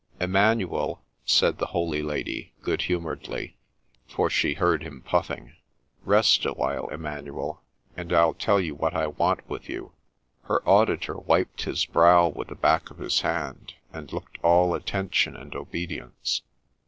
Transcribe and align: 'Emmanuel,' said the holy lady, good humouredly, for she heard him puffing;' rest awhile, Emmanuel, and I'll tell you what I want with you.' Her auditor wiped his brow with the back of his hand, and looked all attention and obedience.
'Emmanuel,' 0.19 1.03
said 1.27 1.59
the 1.59 1.67
holy 1.67 2.01
lady, 2.01 2.53
good 2.63 2.81
humouredly, 2.81 3.55
for 4.07 4.31
she 4.31 4.55
heard 4.55 4.81
him 4.81 5.01
puffing;' 5.03 5.53
rest 6.05 6.43
awhile, 6.43 6.87
Emmanuel, 6.87 7.61
and 7.95 8.11
I'll 8.11 8.33
tell 8.33 8.59
you 8.59 8.73
what 8.73 8.95
I 8.95 9.05
want 9.05 9.47
with 9.47 9.69
you.' 9.69 9.91
Her 10.45 10.67
auditor 10.67 11.17
wiped 11.19 11.65
his 11.65 11.85
brow 11.85 12.29
with 12.29 12.47
the 12.47 12.55
back 12.55 12.89
of 12.89 12.97
his 12.97 13.21
hand, 13.21 13.75
and 13.93 14.11
looked 14.11 14.39
all 14.43 14.73
attention 14.73 15.35
and 15.35 15.53
obedience. 15.53 16.41